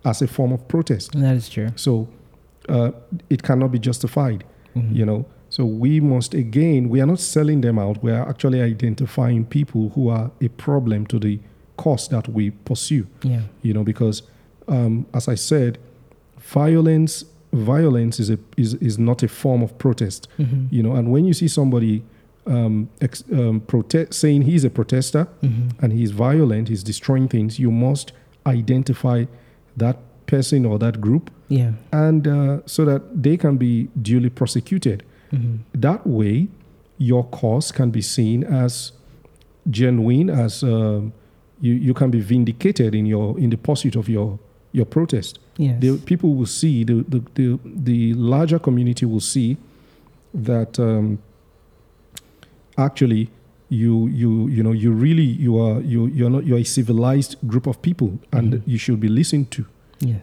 as 0.04 0.22
a 0.22 0.26
form 0.26 0.52
of 0.52 0.66
protest. 0.68 1.12
That 1.12 1.36
is 1.36 1.48
true. 1.48 1.68
So 1.76 2.08
uh, 2.68 2.90
it 3.30 3.42
cannot 3.42 3.70
be 3.72 3.78
justified 3.78 4.44
Mhm. 4.76 4.94
you 4.94 5.04
know 5.06 5.24
so 5.48 5.64
we 5.64 6.00
must 6.00 6.34
again 6.34 6.88
we 6.88 7.00
are 7.00 7.06
not 7.06 7.20
selling 7.20 7.60
them 7.62 7.78
out 7.78 8.02
we 8.02 8.10
are 8.12 8.28
actually 8.28 8.60
identifying 8.60 9.44
people 9.44 9.90
who 9.94 10.08
are 10.08 10.30
a 10.40 10.48
problem 10.48 11.06
to 11.06 11.18
the 11.18 11.38
cause 11.76 12.08
that 12.08 12.28
we 12.28 12.50
pursue 12.50 13.06
Yeah. 13.22 13.40
you 13.62 13.72
know 13.74 13.84
because 13.84 14.22
um, 14.68 15.06
as 15.14 15.28
i 15.28 15.36
said 15.36 15.78
violence 16.38 17.24
violence 17.52 18.20
is 18.20 18.28
a 18.30 18.38
is, 18.56 18.74
is 18.74 18.98
not 18.98 19.22
a 19.22 19.28
form 19.28 19.62
of 19.62 19.76
protest 19.78 20.28
Mhm. 20.38 20.66
you 20.70 20.82
know 20.82 20.94
and 20.94 21.10
when 21.12 21.24
you 21.24 21.32
see 21.34 21.48
somebody 21.48 22.02
um, 22.46 22.88
ex, 23.00 23.24
um, 23.32 23.60
protest 23.60 24.14
saying 24.14 24.42
he's 24.42 24.64
a 24.64 24.70
protester 24.70 25.26
Mhm. 25.42 25.70
and 25.82 25.92
he's 25.92 26.10
violent 26.12 26.68
he's 26.68 26.82
destroying 26.84 27.28
things 27.28 27.58
you 27.58 27.70
must 27.70 28.12
identify 28.46 29.24
that 29.76 29.96
person 30.26 30.66
or 30.66 30.78
that 30.78 31.00
group 31.00 31.30
Yeah. 31.48 31.72
and 31.92 32.26
uh, 32.26 32.58
so 32.66 32.84
that 32.84 33.02
they 33.22 33.36
can 33.36 33.56
be 33.56 33.88
duly 34.02 34.30
prosecuted. 34.30 35.02
Mhm. 35.32 35.58
That 35.80 36.06
way, 36.06 36.48
your 36.98 37.24
cause 37.30 37.72
can 37.72 37.90
be 37.90 38.00
seen 38.02 38.44
as 38.44 38.92
genuine, 39.70 40.30
as 40.30 40.62
um, 40.62 41.12
you, 41.60 41.74
you 41.74 41.94
can 41.94 42.10
be 42.10 42.20
vindicated 42.20 42.94
in 42.94 43.06
your 43.06 43.38
in 43.38 43.50
the 43.50 43.56
pursuit 43.56 43.96
of 43.96 44.08
your 44.08 44.38
your 44.72 44.86
protest. 44.86 45.38
Yes. 45.58 45.80
The 45.80 45.96
people 46.06 46.34
will 46.34 46.46
see 46.46 46.84
the 46.84 47.04
the, 47.08 47.20
the, 47.34 47.58
the 47.64 48.14
larger 48.14 48.58
community 48.60 49.06
will 49.06 49.20
see 49.20 49.56
that 50.34 50.78
um, 50.78 51.18
actually 52.78 53.30
you 53.68 54.06
you 54.08 54.48
you 54.48 54.62
know 54.62 54.72
you 54.72 54.92
really 54.92 55.24
you 55.24 55.58
are 55.58 55.80
you 55.80 56.06
you're 56.06 56.30
not 56.30 56.46
you're 56.46 56.58
a 56.58 56.64
civilized 56.64 57.36
group 57.46 57.66
of 57.66 57.80
people 57.82 58.18
and 58.32 58.52
Mhm. 58.52 58.62
you 58.66 58.78
should 58.78 59.00
be 59.00 59.08
listened 59.08 59.50
to 59.50 59.64
Yes. 60.00 60.22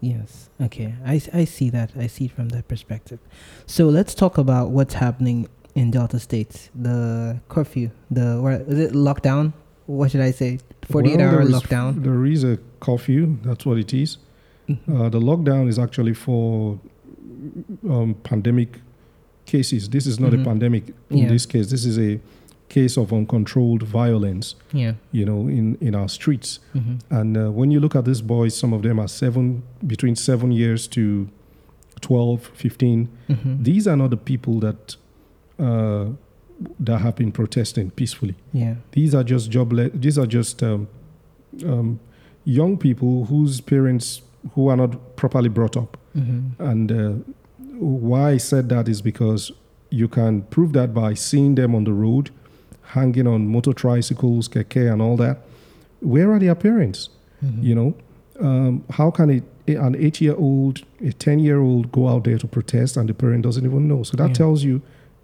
Yes. 0.00 0.48
Okay. 0.60 0.94
I, 1.04 1.20
I 1.32 1.44
see 1.44 1.70
that. 1.70 1.90
I 1.98 2.06
see 2.06 2.26
it 2.26 2.32
from 2.32 2.50
that 2.50 2.68
perspective. 2.68 3.18
So 3.66 3.88
let's 3.88 4.14
talk 4.14 4.38
about 4.38 4.70
what's 4.70 4.94
happening 4.94 5.48
in 5.74 5.90
Delta 5.90 6.18
States. 6.20 6.70
The 6.74 7.40
curfew. 7.48 7.90
The 8.10 8.38
what 8.40 8.52
is 8.62 8.78
it 8.78 8.92
lockdown? 8.92 9.52
What 9.86 10.10
should 10.10 10.20
I 10.20 10.30
say? 10.30 10.58
Forty 10.90 11.12
eight 11.12 11.18
Well, 11.18 11.34
hour 11.34 11.44
lockdown. 11.44 12.02
there 12.04 12.24
is 12.26 12.44
a 12.44 12.58
curfew 12.80 13.38
that's 13.42 13.66
what 13.66 13.78
it 13.78 13.92
is 13.92 14.18
Mhm. 14.68 14.78
uh, 15.00 15.08
the 15.08 15.18
lockdown 15.20 15.68
is 15.68 15.78
actually 15.78 16.14
for 16.14 16.78
um, 17.88 18.14
pandemic 18.22 18.78
cases 19.46 19.88
this 19.88 20.06
is 20.06 20.20
not 20.20 20.32
Mhm. 20.32 20.40
a 20.42 20.44
pandemic 20.44 20.84
in 21.10 21.18
Yeah. 21.18 21.28
this 21.28 21.46
case 21.46 21.70
this 21.70 21.84
is 21.84 21.98
a 21.98 22.20
case 22.68 22.96
of 23.00 23.12
uncontrolled 23.12 23.82
violence 23.82 24.54
yeah. 24.72 24.92
you 25.12 25.24
know 25.24 25.48
in 25.48 25.76
in 25.80 25.94
our 25.94 26.08
streets 26.08 26.60
hmm 26.72 26.96
And 27.10 27.36
uh, 27.36 27.50
when 27.58 27.70
you 27.70 27.80
look 27.80 27.96
at 27.96 28.04
these 28.04 28.22
boys, 28.22 28.54
some 28.58 28.76
of 28.76 28.82
them 28.82 28.98
are 29.00 29.08
seven, 29.08 29.62
between 29.86 30.16
seven 30.16 30.52
years 30.52 30.86
to 30.88 31.28
12, 32.00 32.50
15. 32.54 33.08
hmm 33.26 33.62
These 33.62 33.86
are 33.90 33.96
not 33.96 34.10
the 34.10 34.16
people 34.16 34.60
that 34.60 34.96
uh, 35.58 36.06
that 36.86 36.98
have 37.00 37.14
been 37.16 37.32
protesting 37.32 37.90
peacefully. 37.90 38.34
Yeah. 38.52 38.74
These 38.92 39.14
are 39.14 39.24
just 39.24 39.50
jobless. 39.50 39.90
These 39.94 40.18
are 40.18 40.26
just 40.26 40.62
um, 40.62 40.88
um, 41.64 41.98
young 42.44 42.76
people 42.78 43.24
whose 43.26 43.60
parents 43.60 44.22
who 44.54 44.68
are 44.70 44.76
not 44.76 45.16
properly 45.16 45.48
brought 45.48 45.76
up. 45.76 45.96
hmm 46.14 46.40
And 46.58 46.90
uh, 46.92 47.12
why 47.80 48.34
I 48.34 48.38
said 48.38 48.68
that 48.68 48.88
is 48.88 49.02
because 49.02 49.52
you 49.90 50.08
can 50.08 50.42
prove 50.50 50.72
that 50.72 50.92
by 50.92 51.14
seeing 51.14 51.54
them 51.56 51.74
on 51.74 51.84
the 51.84 51.92
road, 51.92 52.30
hanging 52.88 53.26
on 53.26 53.46
motor 53.48 53.72
tricycles, 53.72 54.48
keke, 54.48 54.90
and 54.92 55.00
all 55.02 55.16
that. 55.16 55.36
Where 56.00 56.32
are 56.32 56.38
their 56.38 56.54
parents? 56.54 57.10
hmm 57.40 57.62
You 57.62 57.74
know, 57.74 57.94
um, 58.40 58.84
how 58.90 59.10
can 59.10 59.30
a, 59.30 59.74
an 59.86 59.94
eight-year-old, 59.96 60.82
a 61.04 61.12
ten-year-old 61.12 61.92
go 61.92 62.08
out 62.08 62.24
there 62.24 62.38
to 62.38 62.46
protest 62.46 62.96
and 62.96 63.08
the 63.08 63.14
parent 63.14 63.42
doesn't 63.44 63.64
even 63.64 63.86
know? 63.88 64.02
So 64.04 64.16
that 64.16 64.28
Yeah. 64.30 64.34
tells 64.42 64.62
you 64.64 64.80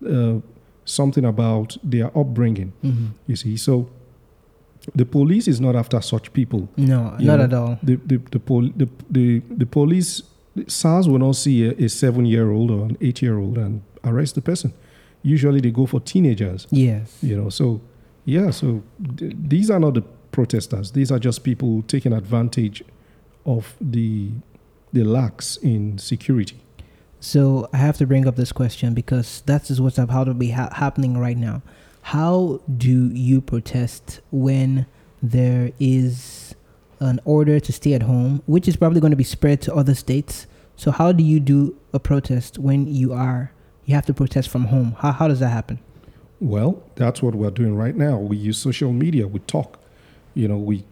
uh, 0.06 0.40
something 0.84 1.24
about 1.24 1.76
their 1.90 2.08
upbringing. 2.18 2.72
hmm 2.82 3.06
You 3.26 3.36
see, 3.36 3.56
so 3.56 3.88
the 4.94 5.04
police 5.06 5.48
is 5.48 5.60
not 5.60 5.74
after 5.76 6.00
such 6.02 6.32
people. 6.32 6.68
No, 6.76 7.14
You 7.18 7.26
not 7.26 7.36
know, 7.38 7.44
at 7.44 7.52
all. 7.54 7.78
The 7.82 7.96
the 8.10 8.18
the, 8.30 8.38
pol- 8.38 8.72
the, 8.76 8.88
the, 9.10 9.40
the 9.58 9.66
police 9.66 10.22
SARS 10.66 11.08
will 11.08 11.18
not 11.20 11.36
see 11.36 11.56
a, 11.68 11.72
a 11.84 11.88
seven-year-old 11.88 12.70
or 12.70 12.84
an 12.88 12.96
eight-year-old 13.00 13.56
and 13.58 13.80
arrest 14.04 14.34
the 14.34 14.42
person. 14.42 14.72
Usually 15.24 15.60
they 15.60 15.72
go 15.72 15.86
for 15.86 15.98
teenagers. 16.00 16.68
Yes. 16.70 17.18
You 17.22 17.36
know, 17.36 17.48
so 17.48 17.80
yeah, 18.24 18.50
so 18.50 18.82
th- 19.16 19.32
these 19.36 19.70
are 19.70 19.80
not 19.80 19.94
the 19.94 20.02
protesters. 20.30 20.92
These 20.92 21.10
are 21.10 21.18
just 21.18 21.42
people 21.42 21.82
taking 21.82 22.12
advantage 22.12 22.84
of 23.44 23.74
the 23.80 24.30
the 24.92 25.02
lacks 25.02 25.56
in 25.56 25.98
security. 25.98 26.60
So 27.18 27.68
I 27.72 27.78
have 27.78 27.96
to 27.98 28.06
bring 28.06 28.28
up 28.28 28.36
this 28.36 28.52
question 28.52 28.94
because 28.94 29.42
that 29.46 29.70
is 29.70 29.80
what's 29.80 29.98
about 29.98 30.24
to 30.24 30.34
be 30.34 30.50
ha- 30.50 30.68
happening 30.72 31.18
right 31.18 31.36
now. 31.36 31.62
How 32.02 32.60
do 32.76 33.08
you 33.08 33.40
protest 33.40 34.20
when 34.30 34.86
there 35.22 35.72
is 35.80 36.54
an 37.00 37.18
order 37.24 37.58
to 37.58 37.72
stay 37.72 37.94
at 37.94 38.02
home, 38.02 38.42
which 38.46 38.68
is 38.68 38.76
probably 38.76 39.00
going 39.00 39.10
to 39.10 39.16
be 39.16 39.24
spread 39.24 39.62
to 39.62 39.74
other 39.74 39.94
states? 39.94 40.46
So 40.76 40.90
how 40.90 41.12
do 41.12 41.24
you 41.24 41.40
do 41.40 41.76
a 41.92 41.98
protest 41.98 42.58
when 42.58 42.86
you 42.86 43.14
are 43.14 43.52
you 43.86 43.94
have 43.94 44.06
to 44.06 44.14
protest 44.14 44.48
from 44.48 44.66
home? 44.66 44.96
How 44.98 45.12
how 45.12 45.28
does 45.28 45.40
that 45.40 45.50
happen? 45.50 45.78
Well, 46.40 46.82
that's 46.96 47.22
what 47.22 47.34
we're 47.34 47.50
doing 47.50 47.76
right 47.76 47.96
now. 47.96 48.18
We 48.18 48.36
use 48.36 48.58
social 48.58 48.92
media. 48.92 49.26
We 49.26 49.40
talk. 49.40 49.78
You 50.34 50.48
know, 50.48 50.58
we 50.58 50.84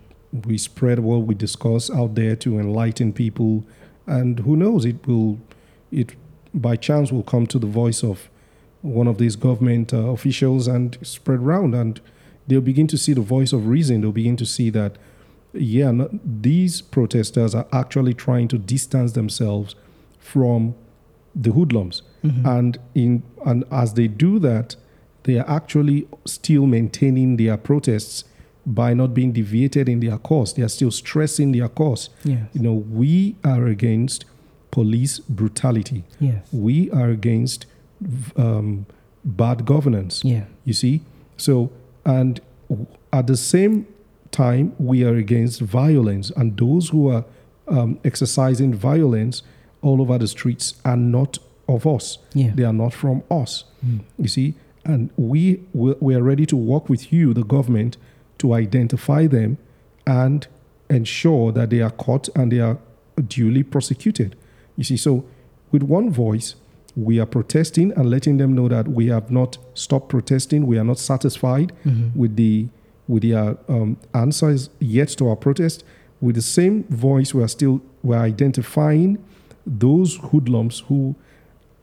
we 0.47 0.59
spread 0.59 1.01
what 1.01 1.19
we 1.19 1.35
discuss 1.35 1.91
out 1.91 2.15
there 2.15 2.37
to 2.37 2.59
enlighten 2.59 3.13
people, 3.13 3.65
and 4.07 4.41
who 4.41 4.57
knows, 4.57 4.85
it 4.85 5.07
will 5.07 5.39
it 5.91 6.15
by 6.55 6.77
chance 6.77 7.11
will 7.11 7.23
come 7.23 7.47
to 7.47 7.59
the 7.59 7.67
voice 7.67 8.05
of 8.05 8.29
one 8.83 9.07
of 9.07 9.19
these 9.19 9.37
government 9.37 9.93
uh, 9.95 9.99
officials 10.09 10.67
and 10.67 10.99
spread 11.03 11.41
round, 11.41 11.75
and 11.75 12.01
they'll 12.47 12.61
begin 12.61 12.87
to 12.89 12.99
see 12.99 13.13
the 13.13 13.21
voice 13.21 13.53
of 13.53 13.69
reason. 13.69 14.01
They'll 14.01 14.13
begin 14.13 14.37
to 14.37 14.47
see 14.47 14.71
that 14.71 14.97
yeah, 15.55 15.91
no, 15.91 16.09
these 16.25 16.81
protesters 16.81 17.55
are 17.55 17.67
actually 17.73 18.15
trying 18.15 18.49
to 18.49 18.59
distance 18.59 19.13
themselves 19.13 19.75
from 20.19 20.75
the 21.35 21.53
hoodlums 21.53 22.03
Mhm. 22.25 22.47
and 22.59 22.79
in 22.95 23.23
and 23.45 23.65
as 23.71 23.95
they 23.95 24.07
do 24.09 24.39
that 24.39 24.77
they 25.25 25.39
are 25.39 25.49
actually 25.49 26.07
still 26.25 26.67
maintaining 26.67 27.37
their 27.37 27.57
protests 27.57 28.25
by 28.67 28.95
not 28.95 29.13
being 29.15 29.33
deviated 29.33 29.89
in 29.89 30.01
their 30.01 30.19
course 30.19 30.53
they 30.53 30.63
are 30.63 30.69
still 30.69 30.91
stressing 30.91 31.53
their 31.53 31.69
course 31.69 32.09
yes. 32.25 32.41
you 32.55 32.61
know 32.63 32.75
we 32.75 33.35
are 33.45 33.67
against 33.67 34.25
police 34.71 35.19
brutality 35.19 36.05
Yes. 36.21 36.47
we 36.53 36.91
are 36.93 37.11
against 37.11 37.67
um, 38.37 38.87
bad 39.25 39.65
governance 39.65 40.23
Yeah. 40.25 40.45
you 40.65 40.73
see 40.73 41.01
so 41.37 41.71
and 42.05 42.41
at 43.13 43.27
the 43.27 43.37
same 43.37 43.87
time 44.31 44.73
we 44.79 45.05
are 45.05 45.17
against 45.17 45.61
violence 45.61 46.31
and 46.37 46.57
those 46.57 46.89
who 46.91 47.09
are 47.09 47.25
um, 47.69 47.99
exercising 48.05 48.75
violence 48.75 49.43
all 49.83 50.01
over 50.01 50.19
the 50.19 50.27
streets 50.29 50.75
are 50.85 50.97
not 50.97 51.39
of 51.69 51.87
us. 51.87 52.19
Yeah. 52.35 52.53
they 52.55 52.65
are 52.65 52.73
not 52.73 52.93
from 52.93 53.23
us. 53.31 53.65
Mm. 53.87 54.01
you 54.19 54.29
see? 54.29 54.55
And 54.85 55.11
we 55.17 55.61
we 55.73 55.95
we 56.01 56.15
are 56.15 56.23
ready 56.23 56.47
to 56.47 56.57
work 56.57 56.89
with 56.89 57.13
you 57.13 57.33
the 57.35 57.45
government 57.45 57.97
to 58.39 58.53
identify 58.55 59.27
them 59.29 59.59
and 60.07 60.47
ensure 60.91 61.53
that 61.53 61.71
they 61.71 61.81
are 61.81 61.91
caught 61.93 62.29
and 62.35 62.51
they 62.53 62.59
are 62.61 62.79
duly 63.29 63.63
prosecuted. 63.63 64.35
You 64.77 64.85
see? 64.85 64.97
So 64.97 65.25
with 65.71 65.83
one 65.83 66.11
voice 66.11 66.57
we 66.95 67.19
are 67.19 67.27
protesting 67.27 67.91
and 67.93 68.11
letting 68.11 68.37
them 68.37 68.55
know 68.55 68.69
that 68.69 68.87
we 68.89 69.07
have 69.07 69.31
not 69.31 69.57
stopped 69.75 70.09
protesting. 70.11 70.67
We 70.67 70.77
are 70.79 70.85
not 70.85 70.99
satisfied 70.99 71.73
Mhm. 71.85 72.15
with 72.17 72.37
the 72.37 72.67
with 73.09 73.23
their 73.23 73.57
um, 73.69 73.97
answers 74.15 74.69
yet 74.81 75.09
to 75.19 75.29
our 75.29 75.37
protest. 75.37 75.85
With 76.21 76.35
the 76.35 76.43
same 76.43 76.85
voice 76.91 77.33
we 77.35 77.43
are 77.43 77.49
still 77.49 77.81
we're 78.03 78.19
identifying 78.19 79.19
those 79.65 80.17
hoodlums 80.17 80.81
who 80.89 81.15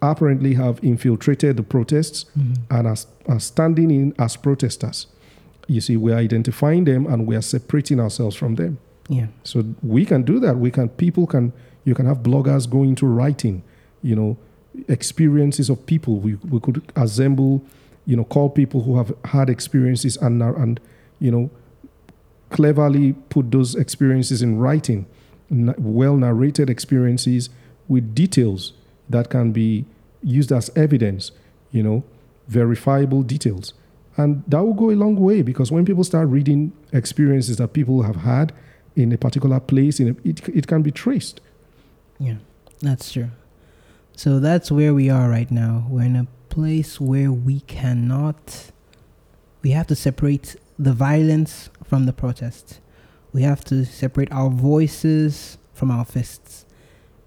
apparently 0.01 0.53
have 0.55 0.79
infiltrated 0.83 1.57
the 1.57 1.63
protests 1.63 2.25
Mhm. 2.37 2.55
and 2.69 2.87
are, 2.87 2.97
are 3.27 3.39
standing 3.39 3.91
in 3.91 4.13
as 4.17 4.35
protesters. 4.37 5.07
You 5.67 5.81
see 5.81 5.97
we're 5.97 6.15
identifying 6.15 6.85
them 6.85 7.05
and 7.05 7.27
we 7.27 7.35
are 7.35 7.41
separating 7.41 7.99
ourselves 7.99 8.35
from 8.35 8.55
them. 8.55 8.77
Yeah. 9.11 9.27
so 9.43 9.63
we 9.81 10.05
can 10.05 10.21
do 10.23 10.39
that. 10.39 10.59
We 10.59 10.69
can 10.71 10.87
people 10.89 11.25
can 11.27 11.51
you 11.83 11.95
can 11.95 12.05
have 12.05 12.19
bloggers 12.21 12.69
go 12.69 12.83
into 12.83 13.07
writing 13.07 13.63
you 14.03 14.15
know 14.15 14.37
experiences 14.87 15.69
of 15.69 15.83
people. 15.85 16.19
We, 16.19 16.35
we 16.49 16.59
could 16.59 16.81
assemble 16.95 17.63
you 18.05 18.15
know 18.15 18.23
call 18.23 18.49
people 18.49 18.83
who 18.83 18.97
have 18.97 19.11
had 19.25 19.49
experiences 19.49 20.15
and 20.17 20.41
and 20.43 20.79
you 21.19 21.31
know 21.31 21.49
cleverly 22.49 23.13
put 23.29 23.51
those 23.51 23.75
experiences 23.75 24.41
in 24.41 24.57
writing 24.57 25.05
well 25.77 26.15
narrated 26.15 26.69
experiences 26.69 27.49
with 27.87 28.13
details 28.15 28.73
that 29.09 29.29
can 29.29 29.51
be 29.51 29.85
used 30.23 30.51
as 30.51 30.69
evidence 30.75 31.31
you 31.71 31.83
know 31.83 32.03
verifiable 32.47 33.23
details 33.23 33.73
and 34.17 34.43
that 34.47 34.61
will 34.63 34.73
go 34.73 34.89
a 34.91 34.95
long 34.95 35.15
way 35.15 35.41
because 35.41 35.71
when 35.71 35.85
people 35.85 36.03
start 36.03 36.27
reading 36.27 36.71
experiences 36.91 37.57
that 37.57 37.73
people 37.73 38.01
have 38.03 38.17
had 38.17 38.51
in 38.95 39.11
a 39.11 39.17
particular 39.17 39.59
place 39.59 39.99
in 39.99 40.09
a, 40.09 40.27
it, 40.27 40.47
it 40.49 40.67
can 40.67 40.81
be 40.81 40.91
traced 40.91 41.41
Yeah, 42.19 42.35
that's 42.81 43.11
true. 43.13 43.29
So 44.15 44.39
that's 44.41 44.69
where 44.69 44.93
we 44.93 45.09
are 45.09 45.29
right 45.29 45.49
now. 45.49 45.85
We're 45.89 46.03
in 46.05 46.17
a 46.17 46.27
place 46.49 46.99
where 46.99 47.31
we 47.31 47.61
cannot, 47.61 48.71
we 49.61 49.71
have 49.71 49.87
to 49.87 49.95
separate 49.95 50.57
the 50.77 50.91
violence 50.91 51.69
from 51.85 52.05
the 52.05 52.11
protest. 52.11 52.81
We 53.31 53.43
have 53.43 53.63
to 53.65 53.85
separate 53.85 54.31
our 54.31 54.49
voices 54.49 55.57
from 55.73 55.89
our 55.89 56.03
fists. 56.03 56.65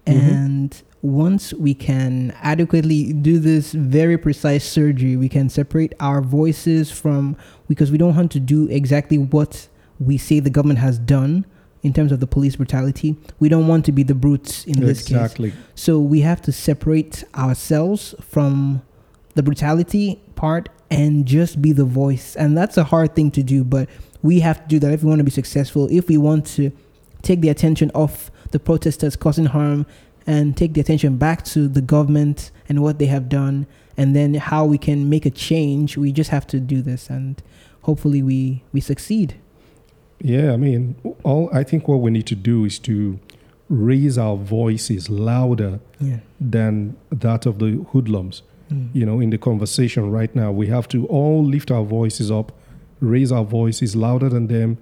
Mhm. 0.07 0.13
And 0.13 0.81
once 1.01 1.53
we 1.53 1.73
can 1.73 2.33
adequately 2.41 3.13
do 3.13 3.39
this 3.39 3.73
very 3.73 4.17
precise 4.17 4.63
surgery, 4.63 5.15
we 5.17 5.29
can 5.29 5.49
separate 5.49 5.93
our 5.99 6.21
voices 6.21 6.91
from, 6.91 7.35
because 7.67 7.91
we 7.91 7.97
don't 7.97 8.15
want 8.15 8.31
to 8.31 8.39
do 8.39 8.67
exactly 8.69 9.17
what 9.17 9.67
we 9.99 10.17
say 10.17 10.39
the 10.39 10.49
government 10.49 10.79
has 10.79 10.97
done 10.97 11.45
in 11.83 11.91
terms 11.93 12.11
of 12.11 12.19
the 12.21 12.27
police 12.27 12.55
brutality. 12.55 13.17
We 13.39 13.49
don't 13.49 13.67
want 13.67 13.85
to 13.85 13.91
be 13.91 14.03
the 14.03 14.15
brutes 14.15 14.63
in 14.65 14.79
this 14.79 14.99
case. 14.99 15.11
exactly 15.11 15.53
So 15.75 15.99
we 15.99 16.21
have 16.21 16.41
to 16.43 16.51
separate 16.51 17.25
ourselves 17.35 18.15
from 18.21 18.81
the 19.35 19.43
brutality 19.43 20.21
part 20.35 20.69
and 20.89 21.25
just 21.25 21.61
be 21.61 21.73
the 21.73 21.83
voice. 21.85 22.35
And 22.35 22.57
that's 22.57 22.77
a 22.77 22.85
hard 22.85 23.15
thing 23.15 23.31
to 23.31 23.43
do, 23.43 23.63
but 23.63 23.89
we 24.21 24.39
have 24.39 24.61
to 24.61 24.67
do 24.67 24.79
that 24.79 24.93
if 24.93 25.03
we 25.03 25.09
want 25.09 25.19
to 25.19 25.25
be 25.25 25.31
successful, 25.31 25.89
if 25.91 26.07
we 26.07 26.17
want 26.17 26.45
to 26.55 26.71
take 27.21 27.41
the 27.41 27.49
attention 27.49 27.91
off 27.93 28.31
the 28.53 28.59
protesters 28.59 29.15
causing 29.17 29.47
harm 29.47 29.85
and 30.25 30.55
take 30.55 30.73
the 30.73 30.79
attention 30.81 31.17
back 31.17 31.43
to 31.43 31.67
the 31.67 31.81
government 31.81 32.49
and 32.69 32.81
what 32.81 32.97
they 32.99 33.07
have 33.07 33.27
done 33.27 33.67
and 33.97 34.15
then 34.15 34.33
how 34.35 34.63
we 34.65 34.77
can 34.77 35.09
make 35.09 35.25
a 35.25 35.29
change. 35.29 35.97
We 35.97 36.11
just 36.13 36.29
have 36.29 36.47
to 36.47 36.59
do 36.59 36.81
this 36.81 37.09
and 37.09 37.41
hopefully 37.81 38.23
we 38.23 38.63
we 38.71 38.79
succeed. 38.79 39.35
Yeah, 40.19 40.53
I 40.53 40.57
mean, 40.57 40.95
all 41.23 41.49
I 41.51 41.63
think 41.63 41.87
what 41.89 41.97
we 41.97 42.09
need 42.09 42.27
to 42.27 42.35
do 42.35 42.63
is 42.63 42.79
to 42.79 43.19
raise 43.69 44.17
our 44.17 44.37
voices 44.37 45.09
louder 45.09 45.79
Yeah. 45.99 46.19
than 46.39 46.95
that 47.11 47.45
of 47.45 47.59
the 47.59 47.71
hoodlums. 47.91 48.43
Mm. 48.71 48.89
You 48.93 49.05
know, 49.05 49.19
in 49.19 49.29
the 49.31 49.37
conversation 49.37 50.11
right 50.11 50.33
now, 50.35 50.51
we 50.51 50.67
have 50.67 50.87
to 50.89 51.05
all 51.07 51.43
lift 51.43 51.71
our 51.71 51.83
voices 51.83 52.29
up, 52.31 52.51
raise 53.01 53.31
our 53.31 53.43
voices 53.43 53.95
louder 53.95 54.29
than 54.29 54.47
them, 54.47 54.77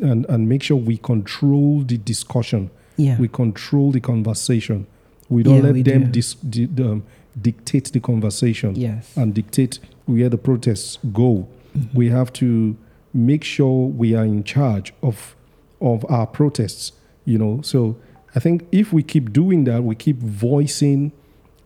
and, 0.00 0.26
and 0.28 0.48
make 0.48 0.62
sure 0.62 0.76
we 0.76 0.96
control 0.96 1.82
the 1.82 1.98
discussion. 1.98 2.70
Yeah. 2.98 3.16
We 3.18 3.28
control 3.28 3.92
the 3.92 4.00
conversation. 4.00 4.86
We 5.30 5.42
don't 5.42 5.56
Yeah, 5.56 5.62
let 5.62 5.72
we 5.74 5.82
them 5.82 6.04
do. 6.04 6.10
dis, 6.10 6.34
di, 6.34 6.68
um, 6.82 7.02
dictate 7.40 7.92
the 7.92 8.00
conversation 8.00 8.74
yes. 8.76 9.16
and 9.16 9.32
dictate 9.32 9.78
where 10.06 10.28
the 10.28 10.38
protests 10.38 10.98
go. 11.12 11.46
Mhm. 11.76 11.94
We 11.94 12.08
have 12.10 12.32
to 12.34 12.76
make 13.14 13.44
sure 13.44 13.86
we 13.88 14.14
are 14.14 14.24
in 14.26 14.42
charge 14.44 14.92
of 15.02 15.34
of 15.80 16.04
our 16.08 16.26
protests. 16.26 16.92
You 17.24 17.38
know, 17.38 17.60
so 17.62 17.96
I 18.34 18.40
think 18.40 18.66
if 18.72 18.92
we 18.92 19.02
keep 19.02 19.32
doing 19.32 19.64
that, 19.64 19.84
we 19.84 19.94
keep 19.94 20.20
voicing 20.20 21.12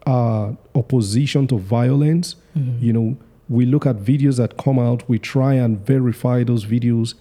our 0.06 0.56
opposition 0.74 1.46
to 1.46 1.56
violence. 1.58 2.36
Mhm. 2.56 2.80
You 2.82 2.92
know, 2.92 3.16
we 3.48 3.64
look 3.64 3.86
at 3.86 3.96
videos 3.96 4.36
that 4.36 4.56
come 4.56 4.78
out, 4.78 5.08
we 5.08 5.18
try 5.18 5.54
and 5.54 5.78
verify 5.86 6.44
those 6.44 6.64
videos, 6.66 7.14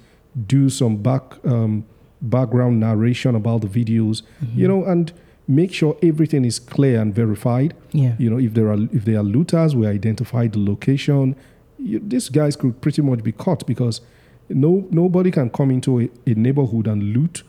do 0.48 0.70
some 0.70 0.98
back 0.98 1.24
um, 1.46 1.84
background 2.22 2.80
narration 2.80 3.36
about 3.36 3.62
the 3.62 3.68
videos. 3.68 4.22
Mhm. 4.44 4.56
You 4.58 4.68
know, 4.68 4.84
and 4.86 5.12
make 5.48 5.74
sure 5.74 5.98
everything 6.04 6.46
is 6.46 6.60
clear 6.60 7.02
and 7.02 7.14
verified 7.14 7.74
Yeah. 7.92 8.14
you 8.20 8.30
know 8.30 8.38
if 8.38 8.54
there 8.54 8.70
are 8.70 8.78
if 8.94 9.04
there 9.06 9.18
are 9.18 9.24
looters 9.24 9.76
we 9.76 9.88
identify 9.88 10.48
the 10.48 10.60
location 10.60 11.36
you, 11.80 12.00
these 12.08 12.30
guys 12.30 12.56
could 12.56 12.80
pretty 12.80 13.02
much 13.02 13.22
be 13.24 13.32
caught 13.32 13.66
because 13.66 14.02
no 14.50 14.86
nobody 14.92 15.32
can 15.32 15.50
come 15.50 15.72
into 15.72 16.00
a, 16.00 16.10
a 16.28 16.34
neighborhood 16.36 16.88
and 16.88 17.02
loot 17.14 17.44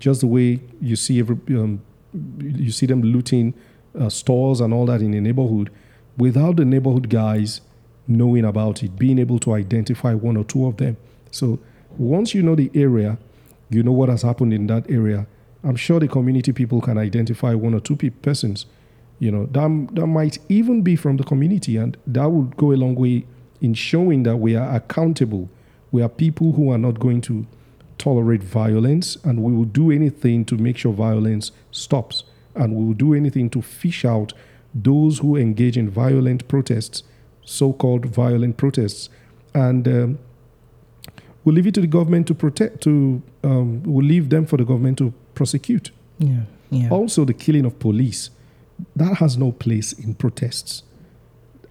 just 0.00 0.20
the 0.22 0.26
way 0.26 0.60
you 0.82 0.96
see 0.96 1.20
every 1.20 1.36
um, 1.50 1.80
you 2.42 2.72
see 2.72 2.84
them 2.86 3.00
looting 3.00 3.54
uh, 3.98 4.08
stores 4.10 4.60
and 4.60 4.74
all 4.74 4.84
that 4.84 5.00
in 5.00 5.14
a 5.14 5.20
neighborhood 5.20 5.70
without 6.18 6.56
the 6.56 6.64
neighborhood 6.64 7.08
guys 7.08 7.60
knowing 8.08 8.44
about 8.44 8.82
it 8.82 8.98
being 8.98 9.18
able 9.20 9.38
to 9.38 9.54
identify 9.54 10.12
one 10.12 10.36
or 10.36 10.44
two 10.44 10.66
of 10.66 10.76
them 10.78 10.96
so 11.30 11.58
once 11.96 12.34
you 12.34 12.42
know 12.42 12.56
the 12.56 12.70
area 12.74 13.16
you 13.70 13.82
know 13.82 13.92
what 13.92 14.08
has 14.08 14.22
happened 14.22 14.52
in 14.52 14.66
that 14.68 14.88
area. 14.90 15.26
I'm 15.64 15.76
sure 15.76 15.98
the 15.98 16.08
community 16.08 16.52
people 16.52 16.80
can 16.80 16.98
identify 16.98 17.54
one 17.54 17.74
or 17.74 17.80
two 17.80 17.96
pe- 17.96 18.10
persons 18.10 18.66
you 19.18 19.30
know 19.30 19.46
that, 19.46 19.88
that 19.94 20.06
might 20.06 20.38
even 20.48 20.82
be 20.82 20.94
from 20.94 21.16
the 21.16 21.24
community 21.24 21.76
and 21.76 21.96
that 22.06 22.30
would 22.30 22.56
go 22.56 22.72
a 22.72 22.76
long 22.76 22.94
way 22.94 23.24
in 23.60 23.74
showing 23.74 24.22
that 24.24 24.36
we 24.36 24.54
are 24.54 24.74
accountable. 24.74 25.48
We 25.90 26.02
are 26.02 26.08
people 26.08 26.52
who 26.52 26.70
are 26.70 26.78
not 26.78 27.00
going 27.00 27.22
to 27.22 27.46
tolerate 27.96 28.42
violence 28.42 29.16
and 29.24 29.42
we 29.42 29.52
will 29.52 29.64
do 29.64 29.90
anything 29.90 30.44
to 30.44 30.56
make 30.56 30.76
sure 30.76 30.92
violence 30.92 31.52
stops 31.70 32.24
and 32.54 32.74
we 32.74 32.84
will 32.84 32.94
do 32.94 33.14
anything 33.14 33.48
to 33.50 33.62
fish 33.62 34.04
out 34.04 34.34
those 34.74 35.20
who 35.20 35.36
engage 35.36 35.78
in 35.78 35.88
violent 35.88 36.46
protests 36.48 37.02
so-called 37.46 38.04
violent 38.06 38.56
protests. 38.56 39.08
And 39.54 39.88
um, 39.88 40.18
we'll 41.46 41.54
leave 41.54 41.66
it 41.66 41.74
to 41.74 41.80
the 41.80 41.86
government 41.86 42.26
to 42.26 42.34
protect 42.34 42.82
to 42.82 43.22
um, 43.44 43.82
we'll 43.84 44.04
leave 44.04 44.28
them 44.28 44.44
for 44.46 44.58
the 44.58 44.64
government 44.64 44.98
to 44.98 45.12
prosecute 45.34 45.90
Yeah. 46.18 46.40
Yeah. 46.70 46.88
also, 46.90 47.24
the 47.24 47.32
killing 47.34 47.64
of 47.64 47.78
police 47.78 48.30
that 48.96 49.16
has 49.18 49.38
no 49.38 49.52
place 49.52 49.92
in 49.94 50.14
protests. 50.14 50.82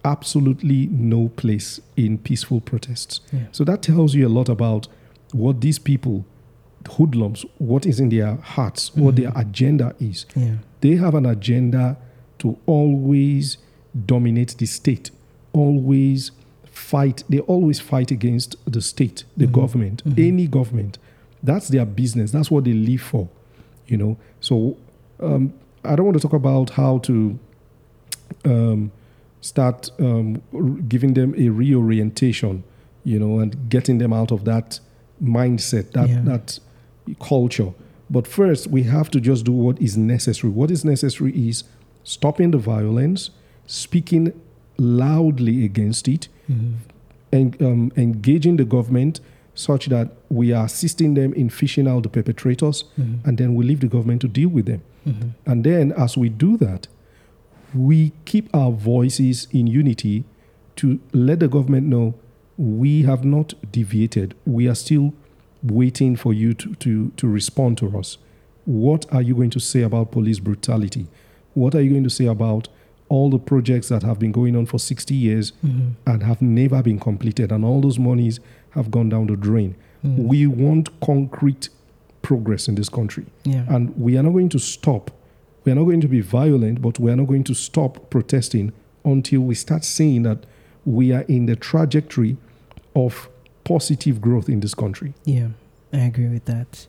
Absolutely 0.04 0.86
no 0.86 1.28
place 1.28 1.80
in 1.96 2.18
peaceful 2.18 2.60
protests. 2.60 3.20
Yeah. 3.32 3.40
So 3.52 3.64
that 3.64 3.82
tells 3.82 4.14
you 4.14 4.26
a 4.26 4.30
lot 4.30 4.48
about 4.48 4.88
what 5.32 5.60
these 5.60 5.78
people, 5.78 6.24
hoodlums, 6.88 7.44
what 7.58 7.84
is 7.86 7.98
in 8.00 8.08
their 8.08 8.36
hearts, 8.36 8.94
what 8.94 9.16
their 9.16 9.32
agenda 9.36 9.94
is. 10.00 10.24
Yeah. 10.36 10.56
They 10.80 10.96
have 10.96 11.14
an 11.14 11.26
agenda 11.26 11.96
to 12.38 12.56
always 12.66 13.58
dominate 14.06 14.56
the 14.58 14.66
state, 14.66 15.10
always 15.52 16.30
fight. 16.76 17.24
They 17.28 17.38
always 17.40 17.80
fight 17.80 18.10
against 18.10 18.54
the 18.70 18.82
state, 18.82 19.24
the 19.36 19.46
Mhm. 19.46 19.52
government, 19.52 20.02
Mhm. 20.04 20.18
any 20.28 20.46
government. 20.46 20.98
That's 21.42 21.68
their 21.68 21.86
business. 21.86 22.30
That's 22.32 22.50
what 22.50 22.64
they 22.64 22.72
live 22.74 23.00
for, 23.00 23.28
you 23.88 23.96
know. 23.96 24.16
So 24.40 24.76
um, 25.18 25.54
I 25.82 25.96
don't 25.96 26.04
want 26.04 26.16
to 26.18 26.22
talk 26.22 26.34
about 26.34 26.70
how 26.70 26.98
to 26.98 27.38
um, 28.44 28.90
start 29.40 29.90
um, 29.98 30.42
r- 30.52 30.62
giving 30.88 31.14
them 31.14 31.34
a 31.38 31.48
reorientation, 31.48 32.62
you 33.04 33.18
know, 33.18 33.38
and 33.38 33.68
getting 33.70 33.96
them 33.98 34.12
out 34.12 34.30
of 34.30 34.44
that 34.44 34.80
mindset, 35.22 35.92
that 35.92 36.08
Yeah. 36.10 36.20
that 36.24 36.58
culture. 37.20 37.72
But 38.10 38.26
first, 38.26 38.66
we 38.66 38.82
have 38.82 39.10
to 39.12 39.20
just 39.20 39.44
do 39.46 39.52
what 39.52 39.80
is 39.80 39.96
necessary. 39.96 40.52
What 40.52 40.70
is 40.70 40.84
necessary 40.84 41.32
is 41.48 41.64
stopping 42.04 42.50
the 42.50 42.58
violence, 42.58 43.30
speaking 43.66 44.32
loudly 44.78 45.64
against 45.64 46.06
it, 46.08 46.28
And 47.32 47.60
um, 47.60 47.92
engaging 47.96 48.56
the 48.56 48.64
government 48.64 49.20
such 49.54 49.86
that 49.86 50.10
we 50.28 50.52
are 50.52 50.64
assisting 50.66 51.14
them 51.14 51.32
in 51.34 51.48
fishing 51.50 51.88
out 51.88 52.02
the 52.02 52.08
perpetrators, 52.08 52.84
Mhm. 52.98 53.18
and 53.24 53.38
then 53.38 53.54
we 53.54 53.64
leave 53.64 53.80
the 53.80 53.88
government 53.88 54.20
to 54.20 54.28
deal 54.28 54.48
with 54.50 54.66
them. 54.66 54.80
Mhm. 55.06 55.30
And 55.46 55.64
then, 55.64 55.92
as 55.92 56.16
we 56.16 56.28
do 56.28 56.56
that, 56.58 56.88
we 57.74 58.12
keep 58.26 58.48
our 58.54 58.70
voices 58.70 59.48
in 59.52 59.66
unity 59.66 60.24
to 60.76 60.98
let 61.12 61.40
the 61.40 61.48
government 61.48 61.86
know 61.86 62.14
we 62.58 63.02
have 63.02 63.24
not 63.24 63.54
deviated. 63.72 64.34
We 64.46 64.68
are 64.68 64.74
still 64.74 65.12
waiting 65.62 66.16
for 66.16 66.32
you 66.34 66.54
to, 66.54 66.74
to, 66.74 67.10
to 67.16 67.26
respond 67.26 67.76
to 67.78 67.98
us. 67.98 68.18
What 68.66 69.06
are 69.12 69.22
you 69.22 69.34
going 69.34 69.50
to 69.50 69.60
say 69.60 69.82
about 69.82 70.10
police 70.12 70.38
brutality? 70.38 71.06
What 71.54 71.74
are 71.74 71.80
you 71.82 71.90
going 71.90 72.04
to 72.04 72.10
say 72.10 72.26
about 72.26 72.68
all 73.08 73.30
the 73.30 73.38
projects 73.38 73.88
that 73.88 74.02
have 74.02 74.18
been 74.18 74.32
going 74.32 74.56
on 74.56 74.66
for 74.66 74.78
60 74.78 75.14
years 75.14 75.52
Mhm. 75.64 75.92
and 76.06 76.22
have 76.22 76.42
never 76.42 76.82
been 76.82 76.98
completed, 76.98 77.52
and 77.52 77.64
all 77.64 77.80
those 77.80 77.98
monies 77.98 78.40
have 78.70 78.90
gone 78.90 79.08
down 79.08 79.26
the 79.28 79.36
drain? 79.36 79.74
Mhm. 80.04 80.26
We 80.26 80.46
want 80.46 80.88
concrete 81.00 81.68
progress 82.22 82.68
in 82.68 82.74
this 82.74 82.88
country. 82.88 83.24
Yeah. 83.44 83.64
And 83.68 83.96
we 83.96 84.16
are 84.18 84.22
not 84.22 84.32
going 84.32 84.48
to 84.50 84.58
stop. 84.58 85.10
We 85.64 85.72
are 85.72 85.76
not 85.76 85.84
going 85.84 86.00
to 86.00 86.08
be 86.08 86.20
violent, 86.20 86.82
but 86.82 86.98
we 86.98 87.10
are 87.10 87.16
not 87.16 87.26
going 87.28 87.44
to 87.44 87.54
stop 87.54 88.10
protesting 88.10 88.72
until 89.04 89.40
we 89.42 89.54
start 89.54 89.84
seeing 89.84 90.22
that 90.24 90.44
we 90.84 91.12
are 91.12 91.22
in 91.28 91.46
the 91.46 91.54
trajectory 91.56 92.36
of 92.94 93.28
positive 93.64 94.20
growth 94.20 94.48
in 94.48 94.60
this 94.60 94.74
country. 94.74 95.12
Yeah, 95.24 95.48
I 95.92 95.98
agree 95.98 96.28
with 96.28 96.44
that. 96.46 96.86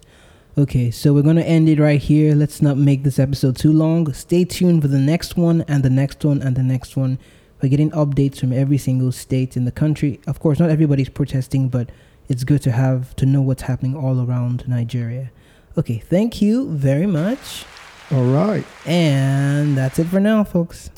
Okay, 0.59 0.89
so 0.89 1.13
we're 1.13 1.21
going 1.21 1.35
to 1.35 1.47
end 1.47 1.69
it 1.69 1.79
right 1.79 2.01
here. 2.01 2.33
Let's 2.33 2.63
not 2.63 2.77
make 2.77 3.03
this 3.03 3.19
episode 3.19 3.57
too 3.57 3.71
long. 3.71 4.11
Stay 4.13 4.43
tuned 4.43 4.81
for 4.81 4.87
the 4.87 4.97
next 4.97 5.37
one 5.37 5.63
and 5.67 5.83
the 5.83 5.89
next 5.91 6.25
one 6.25 6.41
and 6.41 6.55
the 6.55 6.63
next 6.63 6.97
one. 6.97 7.19
We're 7.61 7.69
getting 7.69 7.91
updates 7.91 8.39
from 8.39 8.51
every 8.51 8.79
single 8.79 9.11
state 9.11 9.55
in 9.55 9.65
the 9.65 9.71
country. 9.71 10.19
Of 10.25 10.39
course, 10.39 10.57
not 10.57 10.71
everybody's 10.71 11.09
protesting, 11.09 11.69
but 11.69 11.91
it's 12.27 12.43
good 12.43 12.63
to 12.63 12.71
have 12.71 13.15
to 13.17 13.27
know 13.27 13.39
what's 13.39 13.61
happening 13.61 13.95
all 13.95 14.19
around 14.19 14.67
Nigeria. 14.67 15.29
Okay, 15.77 15.99
thank 15.99 16.41
you 16.41 16.71
very 16.71 17.05
much. 17.05 17.63
All 18.09 18.25
right. 18.25 18.65
And 18.83 19.77
that's 19.77 19.99
it 19.99 20.07
for 20.07 20.19
now, 20.19 20.43
folks. 20.43 20.89